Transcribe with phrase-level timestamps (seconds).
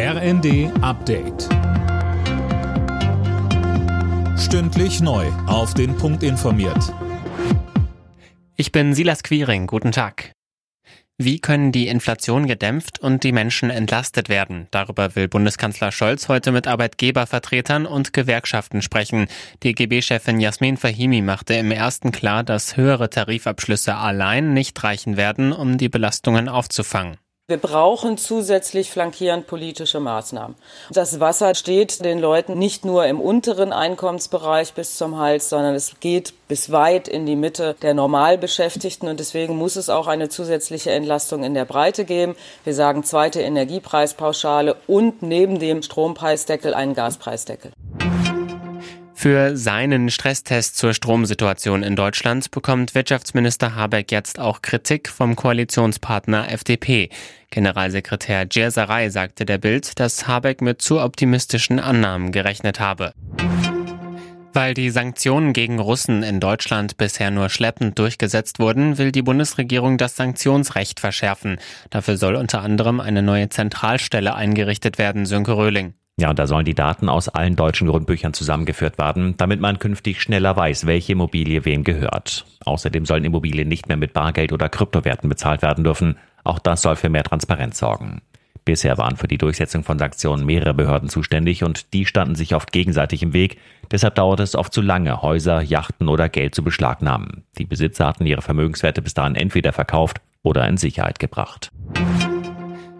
[0.00, 1.48] RND Update.
[4.38, 5.26] Stündlich neu.
[5.48, 6.94] Auf den Punkt informiert.
[8.54, 9.66] Ich bin Silas Quiring.
[9.66, 10.30] Guten Tag.
[11.16, 14.68] Wie können die Inflation gedämpft und die Menschen entlastet werden?
[14.70, 19.26] Darüber will Bundeskanzler Scholz heute mit Arbeitgebervertretern und Gewerkschaften sprechen.
[19.64, 25.76] DGB-Chefin Jasmin Fahimi machte im ersten klar, dass höhere Tarifabschlüsse allein nicht reichen werden, um
[25.76, 27.16] die Belastungen aufzufangen.
[27.50, 30.54] Wir brauchen zusätzlich flankierend politische Maßnahmen.
[30.90, 35.98] Das Wasser steht den Leuten nicht nur im unteren Einkommensbereich bis zum Hals, sondern es
[35.98, 40.90] geht bis weit in die Mitte der Normalbeschäftigten und deswegen muss es auch eine zusätzliche
[40.90, 42.36] Entlastung in der Breite geben.
[42.64, 47.72] Wir sagen zweite Energiepreispauschale und neben dem Strompreisdeckel einen Gaspreisdeckel.
[49.20, 56.52] Für seinen Stresstest zur Stromsituation in Deutschland bekommt Wirtschaftsminister Habeck jetzt auch Kritik vom Koalitionspartner
[56.52, 57.10] FDP.
[57.50, 63.12] Generalsekretär Djersaray sagte der Bild, dass Habeck mit zu optimistischen Annahmen gerechnet habe.
[64.52, 69.98] Weil die Sanktionen gegen Russen in Deutschland bisher nur schleppend durchgesetzt wurden, will die Bundesregierung
[69.98, 71.58] das Sanktionsrecht verschärfen.
[71.90, 75.94] Dafür soll unter anderem eine neue Zentralstelle eingerichtet werden, Sönke Röhling.
[76.20, 80.20] Ja, und da sollen die Daten aus allen deutschen Grundbüchern zusammengeführt werden, damit man künftig
[80.20, 82.44] schneller weiß, welche Immobilie wem gehört.
[82.64, 86.16] Außerdem sollen Immobilien nicht mehr mit Bargeld oder Kryptowerten bezahlt werden dürfen.
[86.42, 88.20] Auch das soll für mehr Transparenz sorgen.
[88.64, 92.72] Bisher waren für die Durchsetzung von Sanktionen mehrere Behörden zuständig und die standen sich oft
[92.72, 93.58] gegenseitig im Weg.
[93.92, 97.44] Deshalb dauerte es oft zu lange, Häuser, Yachten oder Geld zu beschlagnahmen.
[97.58, 101.70] Die Besitzer hatten ihre Vermögenswerte bis dahin entweder verkauft oder in Sicherheit gebracht.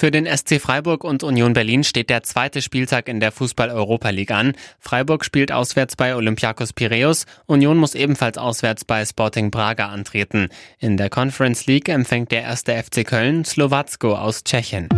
[0.00, 4.30] Für den SC Freiburg und Union Berlin steht der zweite Spieltag in der Fußball-Europa League
[4.30, 4.54] an.
[4.78, 7.26] Freiburg spielt auswärts bei Olympiakos Piräus.
[7.44, 10.48] Union muss ebenfalls auswärts bei Sporting Braga antreten.
[10.78, 14.88] In der Conference League empfängt der erste FC Köln Slowacko aus Tschechien.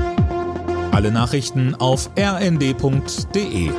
[0.92, 3.72] Alle Nachrichten auf rnd.de